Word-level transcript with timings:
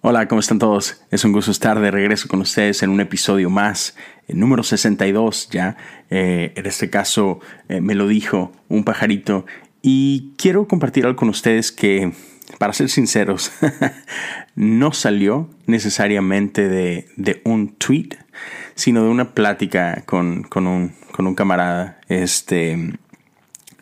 Hola, 0.00 0.28
¿cómo 0.28 0.40
están 0.40 0.58
todos? 0.58 1.02
Es 1.10 1.26
un 1.26 1.32
gusto 1.32 1.50
estar 1.50 1.78
de 1.78 1.90
regreso 1.90 2.26
con 2.26 2.40
ustedes 2.40 2.82
en 2.82 2.88
un 2.88 3.00
episodio 3.00 3.50
más, 3.50 3.94
el 4.28 4.40
número 4.40 4.62
62 4.62 5.50
ya. 5.50 5.76
Eh, 6.08 6.54
en 6.56 6.64
este 6.64 6.88
caso 6.88 7.40
eh, 7.68 7.82
me 7.82 7.94
lo 7.94 8.08
dijo 8.08 8.52
un 8.70 8.82
pajarito 8.82 9.44
y 9.82 10.32
quiero 10.38 10.66
compartir 10.66 11.04
algo 11.04 11.16
con 11.16 11.28
ustedes 11.28 11.70
que, 11.70 12.12
para 12.58 12.72
ser 12.72 12.88
sinceros, 12.88 13.52
no 14.54 14.92
salió 14.92 15.50
necesariamente 15.66 16.66
de, 16.66 17.42
un 17.44 17.74
tweet, 17.76 18.08
sino 18.74 19.02
de 19.02 19.10
una 19.10 19.34
plática 19.34 20.02
con, 20.06 20.46
un, 20.54 21.34
camarada. 21.34 22.00
Este, 22.08 22.94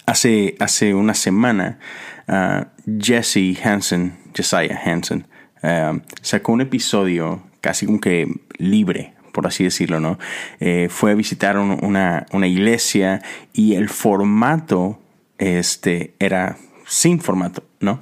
hace, 0.04 0.56
hace 0.58 0.94
una 0.94 1.14
semana, 1.14 1.78
uh, 2.26 2.64
Jesse 2.98 3.56
Hansen, 3.62 4.23
Josiah 4.36 4.78
Hansen, 4.84 5.26
Em, 5.66 6.02
sacó 6.20 6.52
un 6.52 6.60
episodio 6.60 7.42
casi 7.62 7.86
como 7.86 7.98
que 7.98 8.30
libre, 8.58 9.14
por 9.32 9.46
así 9.46 9.64
decirlo, 9.64 9.98
¿no? 9.98 10.18
Eh, 10.60 10.88
fue 10.90 11.12
a 11.12 11.14
visitar 11.14 11.56
una, 11.56 12.26
iglesia 12.46 13.22
y 13.54 13.74
el 13.74 13.88
formato 13.88 15.00
este, 15.38 16.12
era 16.18 16.58
sin 16.86 17.18
formato, 17.18 17.64
¿no? 17.80 17.98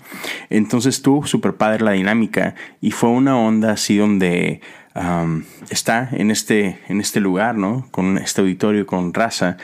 Entonces 0.51 1.03
tuvo 1.03 1.25
super 1.25 1.55
padre 1.55 1.85
la 1.85 1.93
dinámica 1.93 2.57
y 2.81 2.91
fue 2.91 3.11
una 3.11 3.39
onda 3.39 3.71
así 3.71 3.97
donde 3.97 4.61
está 5.71 6.09
en 6.11 6.33
este, 6.33 6.81
en 6.89 7.01
este 7.01 7.21
lugar, 7.21 7.57
¿no? 7.57 7.87
Con 7.93 8.19
este 8.19 8.41
auditorio, 8.41 8.87
con 8.87 9.15
raza 9.15 9.57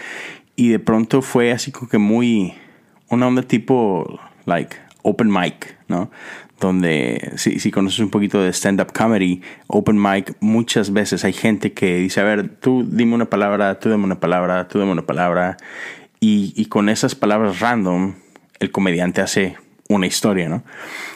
y 0.55 0.69
de 0.69 0.79
pronto 0.79 1.21
fue 1.21 1.51
así 1.51 1.73
como 1.73 1.89
que 1.89 1.99
muy, 1.99 2.55
una 3.09 3.27
onda 3.27 3.43
tipo, 3.43 4.21
like, 4.47 4.77
open 5.03 5.33
mic, 5.33 5.77
¿no? 5.89 6.13
Donde 6.61 7.33
si, 7.37 7.61
si 7.61 7.71
conoces 7.71 8.01
un 8.01 8.11
poquito 8.11 8.43
de 8.43 8.53
stand-up 8.53 8.93
comedy, 8.93 9.43
open 9.67 10.01
mic, 10.01 10.37
muchas 10.41 10.93
veces 10.93 11.25
hay 11.25 11.33
gente 11.33 11.73
que 11.73 11.97
dice, 11.97 12.21
a 12.21 12.25
ver, 12.25 12.49
tú 12.49 12.87
dime 12.89 13.15
una 13.15 13.31
palabra, 13.31 13.79
tú 13.79 13.91
dime 13.91 14.05
una 14.05 14.21
palabra, 14.21 14.69
tú 14.69 14.81
dime 14.81 14.93
una 14.93 15.07
palabra, 15.07 15.57
y, 16.21 16.53
y 16.57 16.67
con 16.67 16.89
esas 16.89 17.15
palabras 17.15 17.61
random, 17.61 18.15
el 18.59 18.71
comediante 18.73 19.21
hace 19.21 19.57
una 19.89 20.07
historia, 20.07 20.49
¿no? 20.49 20.65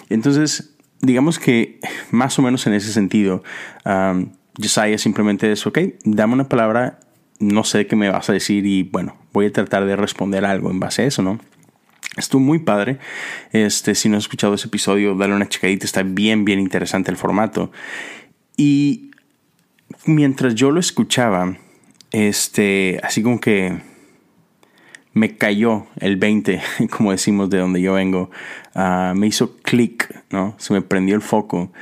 Entonces, 0.08 0.74
digamos 1.00 1.38
que 1.38 1.80
más 2.10 2.38
o 2.38 2.42
menos 2.42 2.66
en 2.66 2.74
ese 2.74 2.92
sentido, 2.92 3.42
um, 3.84 4.30
Josiah 4.60 4.98
simplemente 4.98 5.50
es, 5.50 5.66
ok, 5.66 5.78
dame 6.04 6.34
una 6.34 6.48
palabra, 6.48 7.00
no 7.38 7.64
sé 7.64 7.86
qué 7.86 7.96
me 7.96 8.10
vas 8.10 8.30
a 8.30 8.32
decir 8.32 8.64
y 8.66 8.84
bueno, 8.84 9.16
voy 9.32 9.46
a 9.46 9.52
tratar 9.52 9.84
de 9.84 9.96
responder 9.96 10.44
algo 10.44 10.70
en 10.70 10.80
base 10.80 11.02
a 11.02 11.06
eso, 11.06 11.22
¿no? 11.22 11.40
Estuvo 12.16 12.40
muy 12.40 12.58
padre. 12.58 12.98
Este, 13.52 13.94
si 13.94 14.08
no 14.08 14.16
has 14.16 14.24
escuchado 14.24 14.54
ese 14.54 14.68
episodio, 14.68 15.14
dale 15.14 15.34
una 15.34 15.48
checadita. 15.48 15.86
Está 15.86 16.02
bien, 16.02 16.44
bien 16.44 16.60
interesante 16.60 17.10
el 17.10 17.16
formato. 17.16 17.72
Y 18.56 19.10
mientras 20.04 20.54
yo 20.54 20.70
lo 20.70 20.80
escuchaba, 20.80 21.56
este, 22.10 23.00
así 23.02 23.22
como 23.22 23.40
que 23.40 23.80
me 25.14 25.36
cayó 25.36 25.86
el 25.96 26.16
20, 26.16 26.60
como 26.90 27.12
decimos 27.12 27.50
de 27.50 27.58
donde 27.58 27.80
yo 27.80 27.94
vengo. 27.94 28.30
Ah, 28.74 29.14
me 29.16 29.26
hizo 29.26 29.56
clic, 29.58 30.22
¿no? 30.30 30.54
Se 30.58 30.72
me 30.72 30.82
prendió 30.82 31.14
el 31.14 31.22
foco. 31.22 31.72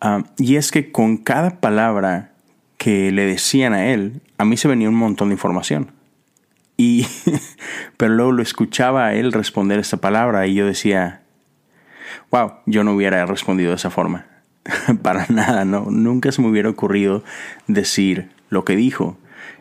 Ah, 0.00 0.24
y 0.38 0.56
es 0.56 0.70
que 0.70 0.92
con 0.92 1.16
cada 1.16 1.60
palabra 1.60 2.32
que 2.76 3.12
le 3.12 3.26
decían 3.26 3.74
a 3.74 3.88
él, 3.92 4.22
a 4.38 4.44
mí 4.44 4.56
se 4.56 4.68
venía 4.68 4.88
un 4.88 4.94
montón 4.94 5.28
de 5.28 5.34
información. 5.34 5.92
Y, 6.80 7.06
pero 7.98 8.14
luego 8.14 8.32
lo 8.32 8.42
escuchaba 8.42 9.12
él 9.12 9.32
responder 9.32 9.78
esta 9.78 9.98
palabra 9.98 10.46
y 10.46 10.54
yo 10.54 10.64
decía, 10.64 11.20
wow, 12.30 12.52
yo 12.64 12.84
no 12.84 12.94
hubiera 12.94 13.26
respondido 13.26 13.68
de 13.68 13.76
esa 13.76 13.90
forma. 13.90 14.24
Para 15.02 15.26
nada, 15.28 15.66
no, 15.66 15.88
nunca 15.90 16.32
se 16.32 16.40
me 16.40 16.48
hubiera 16.48 16.70
ocurrido 16.70 17.22
decir 17.66 18.30
lo 18.48 18.64
que 18.64 18.76
dijo. 18.76 19.18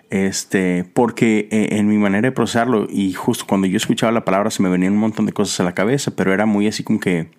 Este, 0.09 0.85
porque 0.93 1.49
eh, 1.51 1.67
en 1.71 1.89
mi 1.89 1.97
manera 1.97 2.29
de 2.29 2.31
procesarlo 2.31 2.87
y 2.89 3.11
justo 3.11 3.43
cuando 3.45 3.67
yo 3.67 3.75
escuchaba 3.75 4.13
la 4.13 4.23
palabra 4.23 4.49
se 4.49 4.63
me 4.63 4.69
venían 4.69 4.93
un 4.93 4.99
montón 4.99 5.25
de 5.25 5.33
cosas 5.33 5.59
a 5.59 5.65
la 5.65 5.73
cabeza, 5.73 6.15
pero 6.15 6.33
era 6.33 6.45
muy 6.45 6.67
así 6.67 6.85
como 6.85 7.01
que 7.01 7.31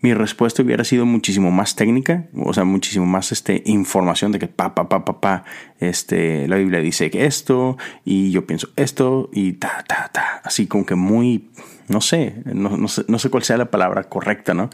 mi 0.00 0.14
respuesta 0.14 0.62
hubiera 0.62 0.84
sido 0.84 1.04
muchísimo 1.04 1.50
más 1.50 1.76
técnica, 1.76 2.26
o 2.34 2.54
sea, 2.54 2.64
muchísimo 2.64 3.04
más 3.04 3.32
este, 3.32 3.62
información 3.66 4.32
de 4.32 4.38
que 4.38 4.48
pa, 4.48 4.74
pa, 4.74 4.88
pa, 4.88 5.04
pa, 5.04 5.20
pa, 5.20 5.44
este, 5.78 6.48
la 6.48 6.56
Biblia 6.56 6.80
dice 6.80 7.10
que 7.10 7.26
esto, 7.26 7.76
y 8.04 8.30
yo 8.30 8.46
pienso 8.46 8.68
esto, 8.76 9.28
y 9.32 9.54
ta, 9.54 9.84
ta, 9.86 10.10
ta, 10.12 10.40
así 10.42 10.66
como 10.66 10.86
que 10.86 10.94
muy, 10.94 11.50
no 11.88 12.00
sé, 12.00 12.42
no, 12.46 12.88
sé, 12.88 13.04
no 13.08 13.18
sé 13.18 13.28
cuál 13.28 13.42
sea 13.42 13.58
la 13.58 13.70
palabra 13.70 14.04
correcta, 14.04 14.54
¿no? 14.54 14.70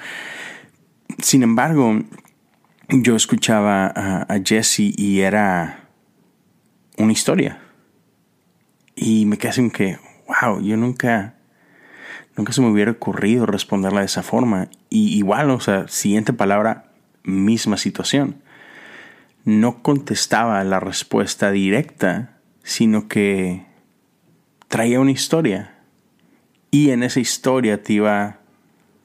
Sin 1.18 1.42
embargo, 1.42 1.98
yo 2.88 3.16
escuchaba 3.16 3.86
a, 3.86 4.32
a 4.32 4.40
Jesse 4.44 4.92
y 4.96 5.20
era 5.20 5.88
una 6.98 7.12
historia. 7.12 7.60
Y 8.94 9.26
me 9.26 9.38
quedé 9.38 9.50
así 9.50 9.60
como 9.60 9.72
que, 9.72 9.98
wow, 10.28 10.60
yo 10.62 10.76
nunca 10.76 11.35
Nunca 12.36 12.52
se 12.52 12.60
me 12.60 12.68
hubiera 12.68 12.90
ocurrido 12.90 13.46
responderla 13.46 14.00
de 14.00 14.06
esa 14.06 14.22
forma. 14.22 14.68
Y 14.90 15.16
igual, 15.16 15.50
o 15.50 15.60
sea, 15.60 15.88
siguiente 15.88 16.34
palabra, 16.34 16.90
misma 17.24 17.78
situación. 17.78 18.42
No 19.44 19.82
contestaba 19.82 20.62
la 20.64 20.78
respuesta 20.78 21.50
directa, 21.50 22.36
sino 22.62 23.08
que 23.08 23.64
traía 24.68 25.00
una 25.00 25.12
historia. 25.12 25.78
Y 26.70 26.90
en 26.90 27.02
esa 27.02 27.20
historia 27.20 27.82
te 27.82 27.94
iba 27.94 28.38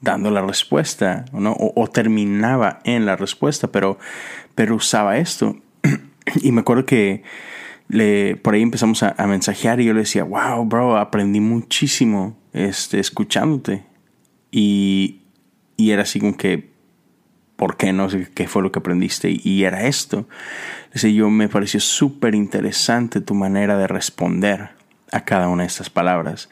dando 0.02 0.30
la 0.30 0.42
respuesta, 0.42 1.24
¿no? 1.32 1.56
o, 1.58 1.86
terminaba 1.86 2.80
en 2.84 3.06
la 3.06 3.16
respuesta, 3.16 3.68
pero, 3.68 3.98
pero 4.54 4.74
usaba 4.74 5.16
esto. 5.16 5.56
y 6.42 6.52
me 6.52 6.62
acuerdo 6.62 6.84
que 6.84 7.22
le, 7.88 8.36
por 8.36 8.54
ahí 8.54 8.62
empezamos 8.62 9.02
a, 9.04 9.14
a, 9.16 9.26
mensajear 9.26 9.80
y 9.80 9.84
yo 9.84 9.94
le 9.94 10.00
decía, 10.00 10.24
wow, 10.24 10.64
bro, 10.64 10.96
aprendí 10.98 11.40
muchísimo 11.40 12.36
este, 12.52 13.00
escuchándote. 13.00 13.84
Y, 14.50 15.22
y 15.76 15.90
era 15.90 16.02
así 16.02 16.20
como 16.20 16.36
que, 16.36 16.70
¿por 17.56 17.76
qué 17.76 17.92
no? 17.92 18.08
¿Qué 18.34 18.48
fue 18.48 18.62
lo 18.62 18.72
que 18.72 18.78
aprendiste? 18.78 19.34
Y 19.42 19.64
era 19.64 19.86
esto. 19.86 20.28
Dice, 20.92 21.12
yo 21.14 21.30
me 21.30 21.48
pareció 21.48 21.80
súper 21.80 22.34
interesante 22.34 23.20
tu 23.20 23.34
manera 23.34 23.76
de 23.76 23.86
responder 23.86 24.70
a 25.10 25.24
cada 25.24 25.48
una 25.48 25.62
de 25.62 25.68
estas 25.68 25.90
palabras. 25.90 26.48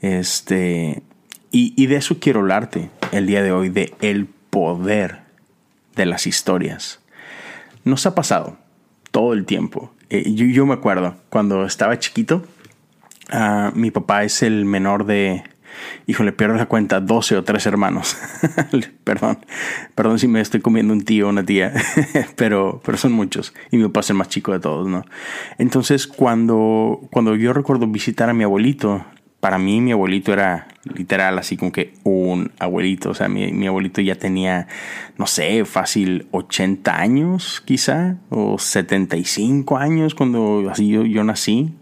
Este, 0.00 1.02
y, 1.50 1.74
y 1.76 1.86
de 1.86 1.96
eso 1.96 2.18
quiero 2.18 2.40
hablarte 2.40 2.90
el 3.12 3.26
día 3.26 3.42
de 3.42 3.52
hoy, 3.52 3.68
de 3.68 3.94
el 4.00 4.26
poder 4.26 5.22
de 5.96 6.06
las 6.06 6.26
historias. 6.26 7.00
Nos 7.84 8.06
ha 8.06 8.14
pasado 8.14 8.58
todo 9.10 9.32
el 9.32 9.44
tiempo. 9.44 9.92
Eh, 10.10 10.32
yo, 10.34 10.46
yo, 10.46 10.66
me 10.66 10.74
acuerdo, 10.74 11.16
cuando 11.30 11.64
estaba 11.64 11.98
chiquito, 11.98 12.44
uh, 13.32 13.76
mi 13.76 13.90
papá 13.90 14.24
es 14.24 14.42
el 14.42 14.64
menor 14.64 15.04
de, 15.04 15.42
híjole, 16.06 16.32
pierdo 16.32 16.56
la 16.56 16.66
cuenta, 16.66 17.00
12 17.00 17.36
o 17.36 17.44
3 17.44 17.66
hermanos. 17.66 18.16
perdón, 19.04 19.38
perdón 19.94 20.18
si 20.18 20.28
me 20.28 20.40
estoy 20.40 20.60
comiendo 20.60 20.92
un 20.92 21.02
tío 21.02 21.26
o 21.26 21.30
una 21.30 21.44
tía, 21.44 21.72
pero, 22.36 22.80
pero 22.84 22.98
son 22.98 23.12
muchos. 23.12 23.54
Y 23.70 23.76
mi 23.76 23.84
papá 23.84 24.00
es 24.00 24.10
el 24.10 24.16
más 24.16 24.28
chico 24.28 24.52
de 24.52 24.60
todos, 24.60 24.88
¿no? 24.88 25.04
Entonces, 25.58 26.06
cuando, 26.06 27.00
cuando 27.10 27.36
yo 27.36 27.52
recuerdo 27.52 27.86
visitar 27.86 28.28
a 28.28 28.34
mi 28.34 28.44
abuelito, 28.44 29.04
para 29.40 29.58
mí 29.58 29.80
mi 29.80 29.92
abuelito 29.92 30.32
era 30.32 30.68
literal 30.84 31.38
así 31.38 31.56
como 31.56 31.72
que 31.72 31.94
un 32.04 32.52
abuelito. 32.58 33.10
O 33.10 33.14
sea, 33.14 33.28
mi, 33.28 33.52
mi, 33.52 33.66
abuelito 33.66 34.00
ya 34.00 34.16
tenía, 34.16 34.66
no 35.16 35.26
sé, 35.26 35.64
fácil 35.64 36.26
80 36.32 37.00
años 37.00 37.62
quizá, 37.64 38.16
o 38.30 38.58
75 38.58 39.76
años 39.78 40.14
cuando 40.14 40.68
así 40.70 40.88
yo, 40.88 41.04
yo 41.04 41.24
nací. 41.24 41.74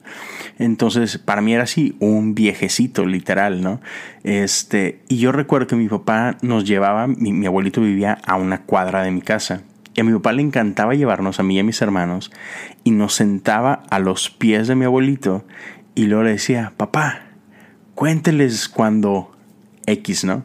Entonces, 0.58 1.18
para 1.18 1.40
mí 1.40 1.54
era 1.54 1.62
así, 1.64 1.96
un 2.00 2.34
viejecito, 2.34 3.06
literal, 3.06 3.62
¿no? 3.62 3.80
Este, 4.24 5.00
y 5.08 5.16
yo 5.16 5.32
recuerdo 5.32 5.66
que 5.66 5.76
mi 5.76 5.88
papá 5.88 6.36
nos 6.42 6.64
llevaba, 6.64 7.06
mi, 7.06 7.32
mi 7.32 7.46
abuelito 7.46 7.80
vivía 7.80 8.18
a 8.26 8.36
una 8.36 8.62
cuadra 8.62 9.02
de 9.02 9.10
mi 9.10 9.22
casa. 9.22 9.62
Y 9.94 10.02
a 10.02 10.04
mi 10.04 10.12
papá 10.12 10.32
le 10.32 10.42
encantaba 10.42 10.94
llevarnos 10.94 11.40
a 11.40 11.42
mí 11.42 11.56
y 11.56 11.60
a 11.60 11.64
mis 11.64 11.82
hermanos 11.82 12.30
y 12.84 12.92
nos 12.92 13.14
sentaba 13.14 13.82
a 13.90 13.98
los 13.98 14.30
pies 14.30 14.68
de 14.68 14.76
mi 14.76 14.84
abuelito 14.84 15.44
y 15.94 16.04
luego 16.04 16.24
le 16.24 16.30
decía, 16.30 16.72
papá, 16.76 17.29
cuénteles 18.00 18.70
cuando 18.70 19.30
X, 19.84 20.24
¿no? 20.24 20.42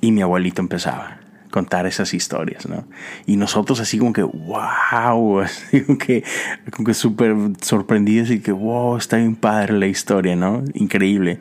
Y 0.00 0.10
mi 0.10 0.22
abuelito 0.22 0.62
empezaba 0.62 1.04
a 1.04 1.50
contar 1.50 1.84
esas 1.84 2.14
historias, 2.14 2.66
¿no? 2.66 2.86
Y 3.26 3.36
nosotros 3.36 3.78
así 3.80 3.98
como 3.98 4.14
que, 4.14 4.22
wow, 4.22 5.40
así 5.42 5.82
como 5.82 5.98
que, 5.98 6.24
como 6.74 6.86
que 6.86 6.94
súper 6.94 7.36
sorprendidos 7.60 8.30
y 8.30 8.40
que, 8.40 8.52
wow, 8.52 8.96
está 8.96 9.18
bien 9.18 9.36
padre 9.36 9.74
la 9.74 9.86
historia, 9.86 10.34
¿no? 10.34 10.64
Increíble. 10.72 11.40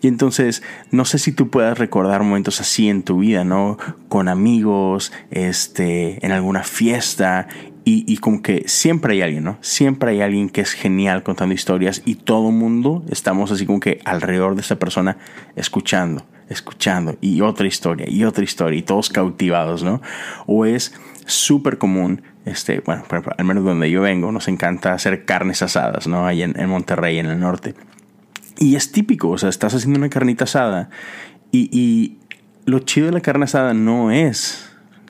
Y 0.00 0.08
entonces, 0.08 0.62
no 0.90 1.04
sé 1.04 1.18
si 1.18 1.30
tú 1.30 1.50
puedas 1.50 1.76
recordar 1.76 2.22
momentos 2.22 2.62
así 2.62 2.88
en 2.88 3.02
tu 3.02 3.18
vida, 3.18 3.44
¿no? 3.44 3.76
Con 4.08 4.28
amigos, 4.28 5.12
este, 5.30 6.24
en 6.24 6.32
alguna 6.32 6.62
fiesta 6.62 7.48
Y, 7.88 8.16
como 8.16 8.42
que 8.42 8.64
siempre 8.66 9.14
hay 9.14 9.22
alguien, 9.22 9.44
¿no? 9.44 9.58
Siempre 9.60 10.10
hay 10.10 10.20
alguien 10.20 10.48
que 10.48 10.60
es 10.60 10.72
genial 10.72 11.22
contando 11.22 11.54
historias 11.54 12.02
y 12.04 12.16
todo 12.16 12.50
mundo 12.50 13.04
estamos 13.10 13.52
así 13.52 13.64
como 13.64 13.78
que 13.78 14.00
alrededor 14.04 14.56
de 14.56 14.62
esa 14.62 14.76
persona 14.76 15.18
escuchando, 15.54 16.26
escuchando 16.48 17.16
y 17.20 17.42
otra 17.42 17.68
historia 17.68 18.10
y 18.10 18.24
otra 18.24 18.42
historia 18.42 18.76
y 18.76 18.82
todos 18.82 19.08
cautivados, 19.08 19.84
¿no? 19.84 20.02
O 20.46 20.66
es 20.66 20.94
súper 21.26 21.78
común, 21.78 22.22
este, 22.44 22.80
bueno, 22.80 23.04
por 23.04 23.18
ejemplo, 23.18 23.34
al 23.38 23.44
menos 23.44 23.62
donde 23.62 23.88
yo 23.88 24.00
vengo, 24.00 24.32
nos 24.32 24.48
encanta 24.48 24.92
hacer 24.92 25.24
carnes 25.24 25.62
asadas, 25.62 26.08
¿no? 26.08 26.26
Ahí 26.26 26.42
en, 26.42 26.58
en 26.58 26.68
Monterrey, 26.68 27.20
en 27.20 27.26
el 27.26 27.38
norte. 27.38 27.76
Y 28.58 28.74
es 28.74 28.90
típico, 28.90 29.28
o 29.28 29.38
sea, 29.38 29.48
estás 29.48 29.74
haciendo 29.74 30.00
una 30.00 30.08
carnita 30.08 30.42
asada 30.42 30.90
y, 31.52 31.68
y 31.70 32.18
lo 32.64 32.80
chido 32.80 33.06
de 33.06 33.12
la 33.12 33.20
carne 33.20 33.44
asada 33.44 33.74
no 33.74 34.10
es 34.10 34.65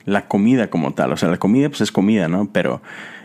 la 0.07 0.27
comida 0.27 0.69
como 0.69 0.93
tal. 0.93 1.11
O 1.11 1.17
sea, 1.17 1.29
la 1.29 1.37
comida 1.37 1.69
pues 1.69 1.81
es 1.81 1.91
comida, 1.91 2.27
¿no? 2.27 2.49
Pero 2.51 2.81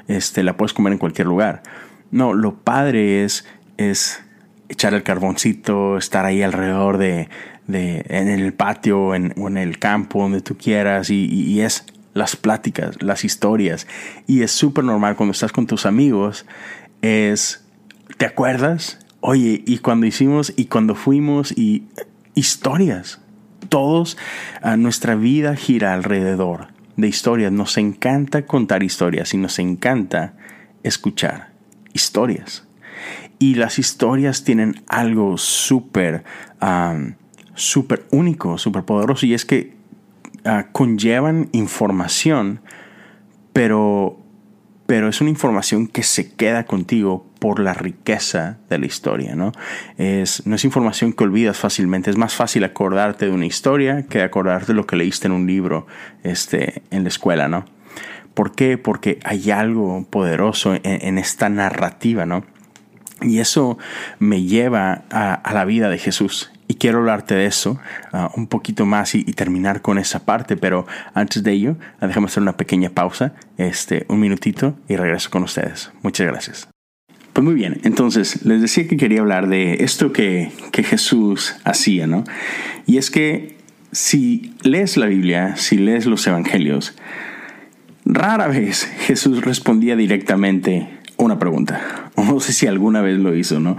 este, 0.09 0.43
la 0.43 0.57
puedes 0.57 0.75
comer 0.75 0.93
en 0.93 0.99
cualquier 0.99 1.29
lugar. 1.29 1.63
No, 2.11 2.35
lo 2.35 2.57
padre 2.57 3.25
es, 3.25 3.47
es 3.79 4.23
echar 4.69 4.93
el 4.93 5.05
carboncito, 5.05 5.97
estar 5.97 6.27
ahí 6.27 6.43
alrededor 6.43 6.99
de, 6.99 7.29
de 7.69 8.05
en 8.09 8.29
el 8.29 8.53
patio 8.53 9.15
en, 9.15 9.33
o 9.39 9.47
en 9.49 9.57
el 9.57 9.79
campo, 9.79 10.23
donde 10.23 10.43
tú 10.43 10.59
quieras. 10.59 11.09
Y, 11.09 11.25
y, 11.25 11.61
es 11.61 11.87
las 12.15 12.35
pláticas, 12.35 13.01
las 13.01 13.25
historias. 13.25 13.87
Y 14.27 14.43
es 14.43 14.51
súper 14.51 14.83
normal 14.83 15.15
cuando 15.15 15.33
estás 15.33 15.53
con 15.53 15.69
tus 15.69 15.87
amigos. 15.87 16.47
Es, 17.01 17.65
¿te 18.19 18.27
acuerdas? 18.27 18.99
Oye, 19.21 19.63
y 19.65 19.79
cuando 19.79 20.05
hicimos 20.05 20.53
y 20.57 20.65
cuando 20.65 20.97
fuimos 20.97 21.57
y 21.57 21.85
historias 22.35 23.22
todos, 23.73 24.19
a 24.61 24.77
nuestra 24.77 25.15
vida 25.15 25.57
gira 25.57 25.95
alrededor 25.95 26.69
de 26.99 27.09
historias. 27.09 27.51
Nos 27.51 27.79
encanta 27.79 28.45
contar 28.45 28.83
historias 28.83 29.33
y 29.33 29.39
nos 29.39 29.59
encanta 29.59 30.35
escuchar 30.83 31.53
historias. 31.95 32.69
Y 33.39 33.55
las 33.55 33.79
historias 33.79 34.45
tienen 34.45 34.83
algo 34.89 35.39
súper, 35.39 36.23
súper 37.55 38.05
único, 38.11 38.59
súper 38.59 38.85
poderoso, 38.85 39.25
y 39.25 39.33
es 39.33 39.47
que 39.47 39.75
ah, 40.45 40.67
conllevan 40.73 41.49
información, 41.53 42.61
pero, 43.55 44.19
pero 44.85 45.09
es 45.09 45.23
una 45.23 45.31
información 45.31 45.87
que 45.87 46.03
se 46.03 46.35
queda 46.35 46.67
contigo 46.67 47.25
por 47.43 47.59
la 47.59 47.75
riqueza 47.75 48.59
de 48.71 48.79
la 48.79 48.87
historia, 48.87 49.35
¿no? 49.35 49.51
Es, 49.99 50.47
no 50.47 50.55
es 50.55 50.65
información 50.65 51.13
que 51.13 51.25
olvidas 51.25 51.57
fácilmente, 51.57 52.09
es 52.09 52.17
más 52.17 52.37
fácil 52.37 52.63
acordarte 52.63 53.27
de 53.27 53.33
una 53.33 53.47
historia 53.47 54.07
que 54.07 54.23
acordarte 54.23 54.69
de 54.69 54.75
lo 54.75 54.87
que 54.87 54.95
leíste 54.95 55.27
en 55.27 55.33
un 55.33 55.45
libro 55.45 55.89
este, 56.23 56.85
en 56.93 57.03
la 57.03 57.09
escuela, 57.09 57.49
¿no? 57.49 57.65
¿Por 58.33 58.53
qué? 58.53 58.79
Porque 58.79 59.19
hay 59.25 59.51
algo 59.51 60.07
poderoso 60.09 60.77
en, 60.85 61.19
esta 61.19 61.49
narrativa, 61.49 62.27
¿no? 62.27 62.45
Y 63.23 63.41
eso 63.41 63.77
me 64.21 64.45
lleva 64.45 65.03
a, 65.11 65.53
la 65.53 65.65
vida 65.65 65.89
de 65.89 65.99
Jesús. 65.99 66.53
Y 66.69 66.77
quiero 66.77 66.99
hablarte 66.99 67.35
de 67.35 67.47
eso 67.47 67.81
uh, 68.13 68.29
un 68.37 68.47
poquito 68.47 68.87
más 68.87 69.17
y, 69.17 69.25
terminar 69.25 69.83
con 69.83 69.99
esa 69.99 70.25
parte, 70.25 70.57
pero 70.57 70.87
antes 71.13 71.43
de 71.43 71.51
ello, 71.51 71.77
déjame 72.01 72.27
hacer 72.27 72.45
una 72.45 72.57
pequeña 72.57 72.91
pausa, 72.91 73.33
este, 73.57 74.07
un 74.09 74.21
minutito 74.21 74.77
y 74.87 74.95
regreso 74.95 75.29
con 75.29 75.43
ustedes. 75.43 75.91
Muchas 76.03 76.29
gracias. 76.29 76.69
Pues 77.33 77.45
muy 77.45 77.55
bien, 77.55 77.81
entonces 77.85 78.45
les 78.45 78.61
decía 78.61 78.87
que 78.87 78.97
quería 78.97 79.21
hablar 79.21 79.49
de 79.49 79.85
esto 79.85 80.13
que, 80.13 80.53
que 80.71 80.83
Jesús 80.83 81.55
hacía, 81.65 82.07
¿no? 82.07 82.25
Y 82.87 82.99
es 82.99 83.11
que 83.11 83.57
si 83.91 84.55
lees 84.63 84.97
la 84.97 85.07
Biblia, 85.07 85.57
si 85.57 85.79
lees 85.79 86.07
los 86.07 86.27
Evangelios, 86.27 86.95
rara 88.05 88.49
vez 88.49 88.85
Jesús 89.07 89.45
respondía 89.45 89.97
directamente 89.97 90.89
una 91.17 91.39
pregunta. 91.39 92.11
No 92.17 92.41
sé 92.41 92.53
si 92.53 92.67
alguna 92.67 93.01
vez 93.01 93.19
lo 93.19 93.35
hizo, 93.35 93.61
¿no? 93.61 93.77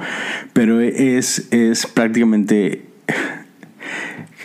Pero 0.54 0.80
es, 0.82 1.48
es 1.52 1.86
prácticamente... 1.88 2.86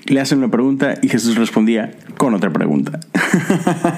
Le 0.07 0.21
hacen 0.21 0.39
una 0.39 0.51
pregunta 0.51 0.95
y 1.03 1.09
Jesús 1.09 1.37
respondía 1.37 1.93
con 2.17 2.35
otra 2.35 2.51
pregunta. 2.51 2.99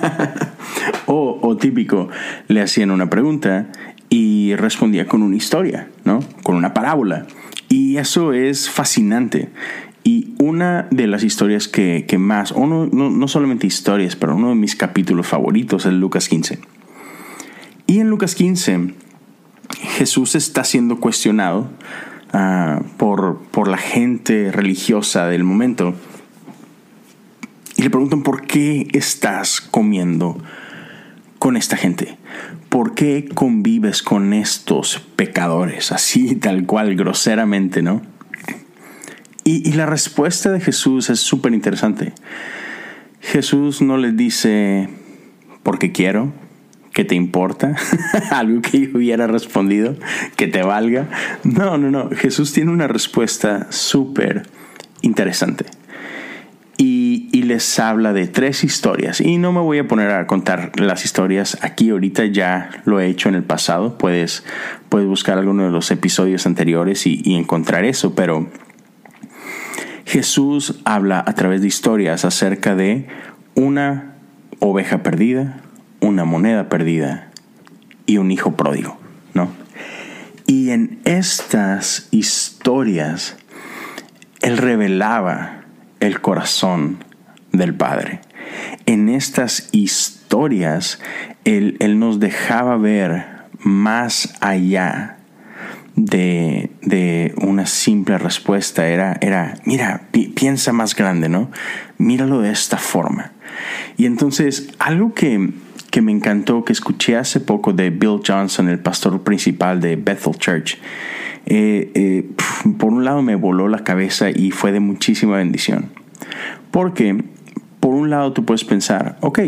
o, 1.06 1.38
o 1.40 1.56
típico, 1.56 2.08
le 2.48 2.62
hacían 2.62 2.90
una 2.90 3.08
pregunta 3.08 3.68
y 4.10 4.56
respondía 4.56 5.06
con 5.06 5.22
una 5.22 5.36
historia, 5.36 5.88
¿no? 6.04 6.20
Con 6.42 6.56
una 6.56 6.74
parábola. 6.74 7.26
Y 7.68 7.96
eso 7.96 8.32
es 8.32 8.68
fascinante. 8.68 9.48
Y 10.02 10.34
una 10.38 10.88
de 10.90 11.06
las 11.06 11.22
historias 11.22 11.68
que, 11.68 12.04
más, 12.18 12.52
o 12.52 12.66
no, 12.66 12.86
no, 12.86 13.28
solamente 13.28 13.68
historias, 13.68 14.16
pero 14.16 14.34
uno 14.34 14.48
de 14.48 14.56
mis 14.56 14.74
capítulos 14.74 15.28
favoritos 15.28 15.86
es 15.86 15.92
Lucas 15.92 16.28
15. 16.28 16.58
Y 17.86 18.00
en 18.00 18.10
Lucas 18.10 18.34
15, 18.34 18.94
Jesús 19.96 20.34
está 20.34 20.64
siendo 20.64 20.98
cuestionado 20.98 21.70
ah, 22.32 22.82
por, 22.96 23.38
por 23.52 23.68
la 23.68 23.78
gente 23.78 24.50
religiosa 24.50 25.26
del 25.26 25.44
momento. 25.44 25.94
Y 27.76 27.82
le 27.82 27.90
preguntan, 27.90 28.22
¿por 28.22 28.46
qué 28.46 28.88
estás 28.92 29.60
comiendo 29.60 30.38
con 31.40 31.56
esta 31.56 31.76
gente? 31.76 32.16
¿por 32.70 32.94
qué 32.94 33.28
convives 33.34 34.02
con 34.02 34.32
estos 34.32 35.00
pecadores? 35.16 35.92
Así, 35.92 36.34
tal 36.40 36.64
cual, 36.64 36.96
groseramente, 36.96 37.82
¿no? 37.82 38.00
Y, 39.44 39.72
la 39.72 39.86
respuesta 39.86 40.52
de 40.52 40.60
Jesús 40.60 41.10
es 41.10 41.18
súper 41.18 41.52
interesante. 41.52 42.12
Jesús 43.20 43.82
no 43.82 43.96
les 43.96 44.16
dice, 44.16 44.88
porque 45.62 45.92
quiero, 45.92 46.32
que 46.92 47.04
te 47.04 47.16
importa, 47.16 47.74
algo 48.30 48.62
que 48.62 48.82
yo 48.82 48.98
hubiera 48.98 49.26
respondido, 49.26 49.96
que 50.36 50.46
te 50.46 50.62
valga. 50.62 51.08
No, 51.42 51.78
no, 51.78 51.90
no. 51.90 52.10
Jesús 52.10 52.52
tiene 52.52 52.70
una 52.70 52.86
respuesta 52.86 53.66
súper 53.70 54.44
interesante 55.02 55.64
les 57.42 57.78
habla 57.78 58.12
de 58.12 58.26
tres 58.26 58.64
historias. 58.64 59.20
Y 59.20 59.38
no 59.38 59.52
me 59.52 59.60
voy 59.60 59.78
a 59.78 59.86
poner 59.88 60.10
a 60.10 60.26
contar 60.26 60.72
las 60.80 61.04
historias 61.04 61.58
aquí 61.62 61.90
ahorita, 61.90 62.26
ya 62.26 62.70
lo 62.84 63.00
he 63.00 63.06
hecho 63.06 63.28
en 63.28 63.34
el 63.34 63.44
pasado. 63.44 63.98
Puedes, 63.98 64.44
puedes 64.88 65.06
buscar 65.06 65.38
alguno 65.38 65.64
de 65.64 65.70
los 65.70 65.90
episodios 65.90 66.46
anteriores 66.46 67.06
y, 67.06 67.20
y 67.24 67.34
encontrar 67.34 67.84
eso, 67.84 68.14
pero 68.14 68.48
Jesús 70.06 70.80
habla 70.84 71.22
a 71.24 71.34
través 71.34 71.60
de 71.60 71.68
historias 71.68 72.24
acerca 72.24 72.74
de 72.74 73.06
una 73.54 74.14
oveja 74.58 75.02
perdida, 75.02 75.60
una 76.00 76.24
moneda 76.24 76.68
perdida 76.68 77.30
y 78.06 78.18
un 78.18 78.30
hijo 78.32 78.56
pródigo, 78.56 78.98
¿no? 79.34 79.50
Y 80.46 80.70
en 80.70 80.98
estas 81.04 82.08
historias, 82.10 83.36
Él 84.42 84.58
revelaba 84.58 85.60
el 86.00 86.20
corazón 86.20 87.04
del 87.52 87.74
Padre. 87.74 88.20
En 88.86 89.08
estas 89.08 89.68
historias, 89.72 91.00
Él, 91.44 91.76
nos 91.98 92.20
dejaba 92.20 92.76
ver 92.76 93.26
más 93.58 94.34
allá 94.40 95.18
de, 95.96 96.70
de, 96.82 97.34
una 97.36 97.66
simple 97.66 98.18
respuesta. 98.18 98.86
Era, 98.88 99.18
era 99.20 99.54
mira, 99.64 100.02
piensa 100.34 100.72
más 100.72 100.94
grande, 100.94 101.28
¿no? 101.28 101.50
Míralo 101.98 102.40
de 102.40 102.50
esta 102.50 102.78
forma. 102.78 103.32
Y 103.96 104.06
entonces, 104.06 104.70
algo 104.78 105.14
que, 105.14 105.50
que 105.90 106.02
me 106.02 106.12
encantó, 106.12 106.64
que 106.64 106.72
escuché 106.72 107.16
hace 107.16 107.40
poco 107.40 107.72
de 107.72 107.90
Bill 107.90 108.20
Johnson, 108.26 108.68
el 108.68 108.78
pastor 108.78 109.22
principal 109.22 109.80
de 109.80 109.96
Bethel 109.96 110.34
Church, 110.38 110.78
eh, 111.46 111.90
eh, 111.94 112.28
por 112.78 112.92
un 112.92 113.04
lado 113.04 113.22
me 113.22 113.34
voló 113.34 113.68
la 113.68 113.82
cabeza 113.84 114.30
y 114.30 114.50
fue 114.50 114.72
de 114.72 114.80
muchísima 114.80 115.36
bendición. 115.36 115.90
Porque, 116.70 117.14
por 117.14 117.24
lado, 118.10 118.32
tú 118.32 118.44
puedes 118.44 118.64
pensar, 118.64 119.16
ok, 119.20 119.40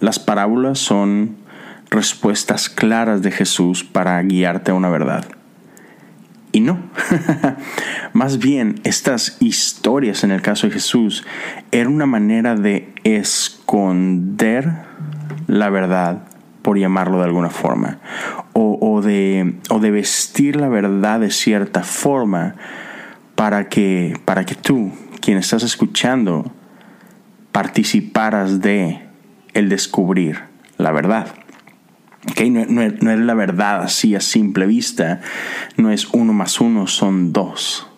las 0.00 0.18
parábolas 0.18 0.78
son 0.78 1.36
respuestas 1.90 2.68
claras 2.68 3.22
de 3.22 3.30
Jesús 3.30 3.84
para 3.84 4.20
guiarte 4.22 4.70
a 4.70 4.74
una 4.74 4.90
verdad. 4.90 5.24
Y 6.50 6.60
no, 6.60 6.78
más 8.12 8.38
bien 8.38 8.80
estas 8.84 9.36
historias 9.40 10.24
en 10.24 10.30
el 10.30 10.40
caso 10.40 10.66
de 10.66 10.72
Jesús 10.72 11.26
era 11.72 11.88
una 11.88 12.06
manera 12.06 12.54
de 12.54 12.92
esconder 13.04 14.72
la 15.46 15.68
verdad 15.68 16.22
por 16.62 16.78
llamarlo 16.78 17.18
de 17.18 17.24
alguna 17.24 17.50
forma, 17.50 17.98
o, 18.52 19.00
de, 19.02 19.54
o 19.70 19.78
de 19.78 19.90
vestir 19.90 20.56
la 20.56 20.68
verdad 20.68 21.20
de 21.20 21.30
cierta 21.30 21.82
forma 21.82 22.56
para 23.36 23.68
que, 23.68 24.18
para 24.24 24.44
que 24.44 24.54
tú, 24.54 24.90
quien 25.20 25.38
estás 25.38 25.62
escuchando, 25.62 26.52
participaras 27.58 28.60
de 28.60 29.00
el 29.52 29.68
descubrir 29.68 30.44
la 30.76 30.92
verdad. 30.92 31.34
Okay, 32.30 32.50
no, 32.50 32.82
es 32.82 33.02
la 33.02 33.34
verdad 33.34 33.82
así 33.82 34.14
a 34.14 34.20
simple 34.20 34.64
vista, 34.64 35.22
no 35.76 35.90
es 35.90 36.06
uno 36.12 36.32
más 36.32 36.60
uno, 36.60 36.86
son 36.86 37.32
dos. 37.32 37.88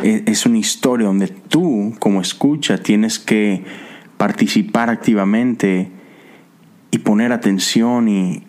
Es, 0.00 0.22
es 0.26 0.46
una 0.46 0.58
historia 0.58 1.08
donde 1.08 1.26
tú, 1.26 1.92
como 1.98 2.20
escucha, 2.20 2.78
tienes 2.78 3.18
que 3.18 3.64
participar 4.16 4.90
activamente 4.90 5.90
y 6.92 6.98
poner 6.98 7.32
atención 7.32 8.08
y, 8.08 8.44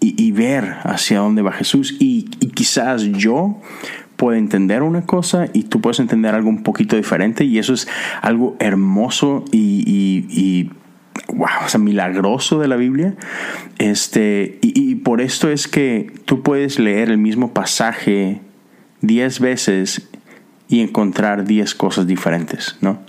y, 0.00 0.30
ver 0.30 0.76
hacia 0.84 1.18
dónde 1.18 1.42
va 1.42 1.52
Jesús. 1.52 1.96
Y, 1.98 2.26
quizás 2.54 3.02
yo 3.02 3.60
pueda 4.20 4.36
entender 4.36 4.82
una 4.82 5.06
cosa 5.06 5.46
y 5.54 5.62
tú 5.62 5.80
puedes 5.80 5.98
entender 5.98 6.34
algo 6.34 6.50
un 6.50 6.62
poquito 6.62 6.94
diferente 6.94 7.44
y 7.44 7.58
eso 7.58 7.72
es 7.72 7.88
algo 8.20 8.54
hermoso 8.58 9.46
y, 9.50 10.68
o 11.38 11.68
sea, 11.68 11.80
milagroso 11.80 12.60
de 12.60 12.68
la 12.68 12.76
Biblia. 12.76 13.14
Este, 13.78 14.58
y, 14.60 14.96
por 14.96 15.22
esto 15.22 15.48
es 15.48 15.68
que 15.68 16.12
tú 16.26 16.42
puedes 16.42 16.78
leer 16.78 17.08
el 17.08 17.16
mismo 17.16 17.54
pasaje 17.54 18.42
diez 19.00 19.40
veces 19.40 20.10
y 20.68 20.80
encontrar 20.80 21.46
diez 21.46 21.74
cosas 21.74 22.06
diferentes, 22.06 22.76
¿no? 22.82 23.00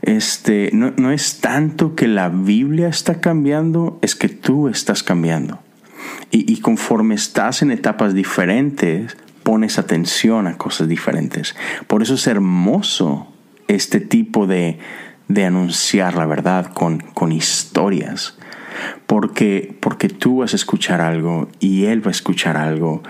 Este, 0.00 0.70
no, 0.72 0.94
no 0.96 1.12
es 1.12 1.40
tanto 1.40 1.94
que 1.94 2.08
la 2.08 2.30
Biblia 2.30 2.88
está 2.88 3.20
cambiando, 3.20 3.98
es 4.00 4.16
que 4.16 4.30
tú 4.30 4.68
estás 4.68 5.02
cambiando. 5.02 5.60
Y, 6.32 6.60
conforme 6.60 7.14
estás 7.14 7.60
en 7.60 7.72
etapas 7.72 8.14
diferentes, 8.14 9.16
pones 9.42 9.78
atención 9.78 10.46
a 10.46 10.56
cosas 10.56 10.88
diferentes. 10.88 11.54
Por 11.86 12.02
eso 12.02 12.14
es 12.14 12.26
hermoso 12.26 13.26
este 13.68 14.00
tipo 14.00 14.46
de, 14.46 14.78
de 15.28 15.44
anunciar 15.44 16.16
la 16.16 16.26
verdad 16.26 16.72
con, 16.72 16.98
con 16.98 17.32
historias. 17.32 18.36
Porque, 19.06 19.76
porque 19.80 20.08
tú 20.08 20.38
vas 20.38 20.52
a 20.52 20.56
escuchar 20.56 21.00
algo 21.00 21.48
y 21.60 21.86
él 21.86 22.04
va 22.04 22.08
a 22.08 22.12
escuchar 22.12 22.56
algo. 22.56 23.02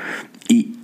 Y, 0.49 0.77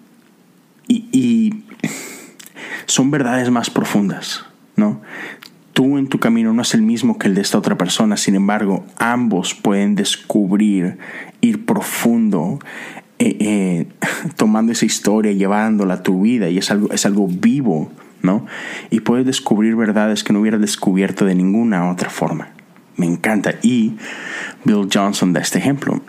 y, 0.88 1.64
son 2.86 3.10
verdades 3.10 3.50
más 3.50 3.70
profundas, 3.70 4.44
¿no? 4.76 5.02
Tú 5.72 5.98
en 5.98 6.08
tu 6.08 6.18
camino 6.18 6.52
no 6.52 6.62
es 6.62 6.72
el 6.72 6.82
mismo 6.82 7.18
que 7.18 7.28
el 7.28 7.34
de 7.34 7.42
esta 7.42 7.58
otra 7.58 7.76
persona, 7.76 8.16
sin 8.16 8.34
embargo, 8.34 8.86
ambos 8.96 9.54
pueden 9.54 9.94
descubrir, 9.94 10.98
ir 11.42 11.66
profundo, 11.66 12.60
eh, 13.18 13.37
eh, 13.40 13.87
tomando 14.37 14.73
esa 14.73 14.85
historia, 14.85 15.32
llevándola 15.32 15.94
a 15.94 16.02
tu 16.02 16.23
vida, 16.23 16.49
y 16.49 16.58
es 16.58 16.70
algo, 16.70 16.90
es 16.92 17.06
algo 17.06 17.28
vivo, 17.28 17.90
¿no? 18.23 18.46
Y 18.90 19.00
puedes 19.00 19.26
descubrir 19.26 19.76
verdades 19.76 20.25
que 20.25 20.32
no 20.32 20.40
hubieras 20.40 20.61
descubierto 20.61 21.25
de 21.25 21.35
ninguna 21.35 21.90
otra 21.90 22.11
forma. 22.11 22.50
Me 22.96 23.06
encanta. 23.06 23.54
Y 23.62 23.96
Bill 24.64 24.88
Johnson 24.92 25.32
da 25.32 25.40
este 25.40 25.58
ejemplo. 25.58 26.00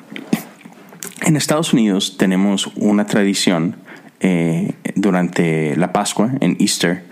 En 1.26 1.36
Estados 1.36 1.74
Unidos 1.74 2.18
tenemos 2.18 2.72
una 2.76 3.06
tradición 3.06 3.76
eh, 4.20 4.74
durante 4.96 5.76
la 5.76 5.92
Pascua, 5.94 6.32
en 6.40 6.58
Easter, 6.60 7.04